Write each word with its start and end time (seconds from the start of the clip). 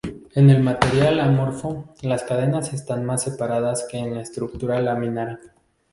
En 0.33 0.49
el 0.49 0.63
material 0.63 1.19
amorfo, 1.19 1.93
las 2.01 2.23
cadenas 2.23 2.73
están 2.73 3.05
más 3.05 3.21
separadas 3.21 3.85
que 3.87 3.99
en 3.99 4.15
la 4.15 4.21
estructura 4.23 4.81
laminar. 4.81 5.39